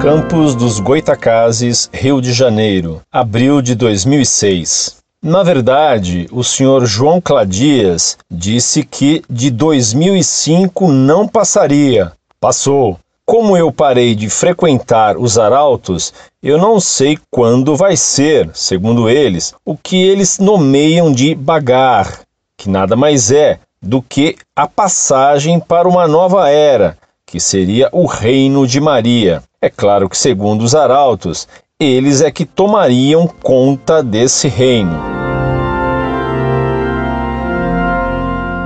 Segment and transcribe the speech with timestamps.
[0.00, 4.98] Campos dos Goitacazes, Rio de Janeiro, abril de 2006.
[5.20, 12.12] Na verdade, o senhor João Cladias disse que de 2005 não passaria.
[12.40, 12.96] Passou.
[13.26, 19.52] Como eu parei de frequentar os arautos, eu não sei quando vai ser, segundo eles,
[19.64, 22.20] o que eles nomeiam de bagar,
[22.56, 26.96] que nada mais é do que a passagem para uma nova era,
[27.28, 29.42] que seria o reino de Maria.
[29.60, 31.46] É claro que, segundo os arautos,
[31.78, 34.98] eles é que tomariam conta desse reino.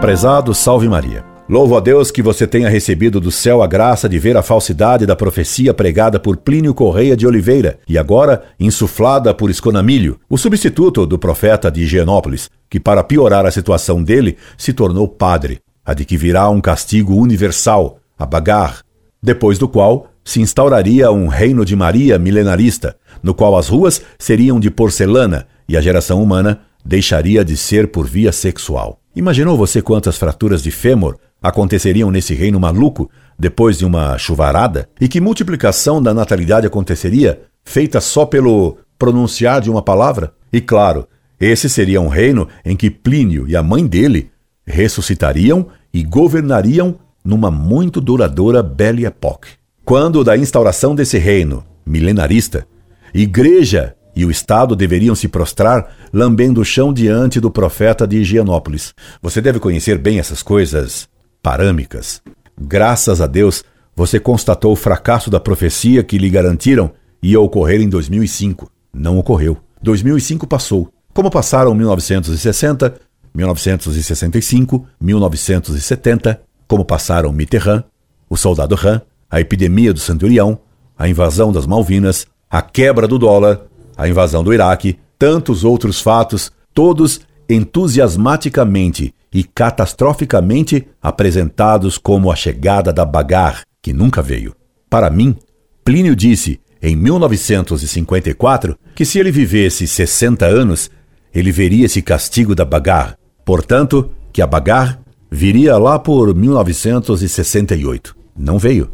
[0.00, 1.24] Prezado Salve Maria.
[1.48, 5.06] Louvo a Deus que você tenha recebido do céu a graça de ver a falsidade
[5.06, 11.06] da profecia pregada por Plínio Correia de Oliveira e agora insuflada por Esconamilho, o substituto
[11.06, 16.04] do profeta de Higienópolis, que para piorar a situação dele se tornou padre, a de
[16.04, 18.82] que virá um castigo universal, a bagar,
[19.22, 24.60] depois do qual se instauraria um reino de Maria milenarista, no qual as ruas seriam
[24.60, 29.00] de porcelana e a geração humana deixaria de ser por via sexual.
[29.14, 34.88] Imaginou você quantas fraturas de fêmur aconteceriam nesse reino maluco depois de uma chuvarada?
[35.00, 40.32] E que multiplicação da natalidade aconteceria feita só pelo pronunciar de uma palavra?
[40.52, 41.06] E claro,
[41.40, 44.30] esse seria um reino em que Plínio e a mãe dele
[44.66, 46.96] ressuscitariam e governariam
[47.28, 49.50] numa muito duradoura Belle Époque.
[49.84, 52.66] Quando da instauração desse reino milenarista,
[53.12, 58.94] igreja e o Estado deveriam se prostrar lambendo o chão diante do profeta de Higienópolis.
[59.20, 61.06] Você deve conhecer bem essas coisas
[61.42, 62.22] parâmicas.
[62.58, 63.62] Graças a Deus,
[63.94, 66.92] você constatou o fracasso da profecia que lhe garantiram
[67.22, 68.72] ia ocorrer em 2005.
[68.90, 69.58] Não ocorreu.
[69.82, 70.90] 2005 passou.
[71.12, 72.94] Como passaram 1960,
[73.34, 77.82] 1965, 1970, como passaram Mitterrand,
[78.28, 80.60] o soldado Ram, a epidemia do Centurião,
[80.96, 83.62] a invasão das Malvinas, a quebra do dólar,
[83.96, 92.92] a invasão do Iraque, tantos outros fatos, todos entusiasmaticamente e catastroficamente apresentados como a chegada
[92.92, 94.54] da Bagar, que nunca veio.
[94.88, 95.36] Para mim,
[95.84, 100.90] Plínio disse, em 1954, que se ele vivesse 60 anos,
[101.34, 103.16] ele veria esse castigo da Bagar.
[103.44, 105.00] Portanto, que a Bagar
[105.30, 108.16] viria lá por 1968.
[108.36, 108.90] Não veio.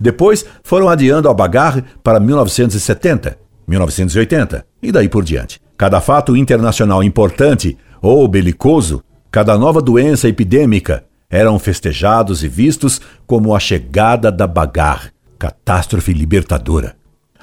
[0.00, 5.60] Depois foram adiando a Bagar para 1970, 1980 e daí por diante.
[5.76, 13.54] Cada fato internacional importante ou belicoso Cada nova doença epidêmica eram festejados e vistos como
[13.54, 16.96] a chegada da bagar, catástrofe libertadora.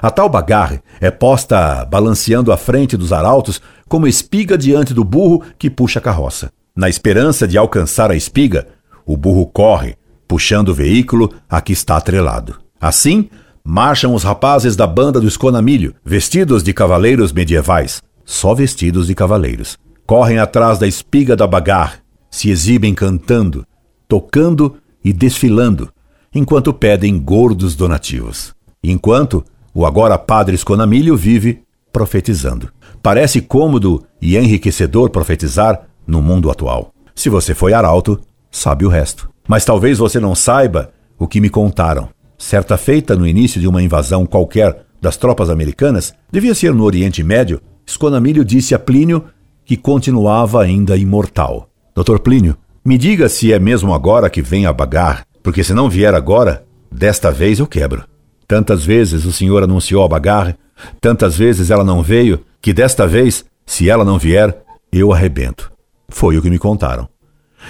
[0.00, 5.42] A tal bagar é posta balanceando à frente dos arautos como espiga diante do burro
[5.58, 6.50] que puxa a carroça.
[6.76, 8.68] Na esperança de alcançar a espiga,
[9.06, 9.96] o burro corre,
[10.28, 12.56] puxando o veículo a que está atrelado.
[12.80, 13.30] Assim,
[13.64, 19.78] marcham os rapazes da banda do Esconamilho, vestidos de cavaleiros medievais, só vestidos de cavaleiros
[20.06, 22.00] correm atrás da espiga da bagar,
[22.30, 23.66] se exibem cantando,
[24.06, 25.92] tocando e desfilando,
[26.32, 28.54] enquanto pedem gordos donativos.
[28.82, 29.44] Enquanto
[29.74, 31.62] o agora padre Esconamilho vive
[31.92, 32.70] profetizando.
[33.02, 36.92] Parece cômodo e enriquecedor profetizar no mundo atual.
[37.14, 39.28] Se você foi arauto, sabe o resto.
[39.48, 42.08] Mas talvez você não saiba o que me contaram.
[42.38, 47.22] Certa feita, no início de uma invasão qualquer das tropas americanas, devia ser no Oriente
[47.22, 49.24] Médio, Esconamilho disse a Plínio
[49.64, 51.68] que continuava ainda imortal.
[51.94, 52.18] Dr.
[52.18, 56.14] Plínio, me diga se é mesmo agora que vem a bagar, porque se não vier
[56.14, 58.04] agora, desta vez eu quebro.
[58.46, 60.56] Tantas vezes o senhor anunciou a bagar,
[61.00, 64.56] tantas vezes ela não veio, que desta vez, se ela não vier,
[64.92, 65.72] eu arrebento.
[66.16, 67.06] Foi o que me contaram.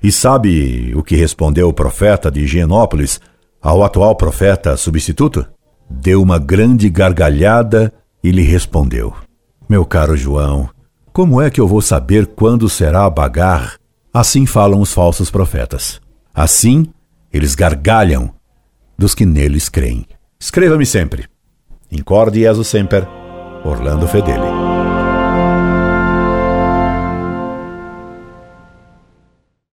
[0.00, 3.20] E sabe o que respondeu o profeta de Higienópolis
[3.60, 5.44] ao atual profeta substituto?
[5.90, 9.12] Deu uma grande gargalhada e lhe respondeu:
[9.68, 10.70] Meu caro João,
[11.12, 13.74] como é que eu vou saber quando será bagar?
[14.14, 16.00] Assim falam os falsos profetas.
[16.32, 16.86] Assim,
[17.32, 18.32] eles gargalham
[18.96, 20.06] dos que neles creem.
[20.38, 21.26] Escreva-me sempre.
[21.90, 23.04] Incorde Jesus Semper,
[23.64, 24.57] Orlando Fedeli.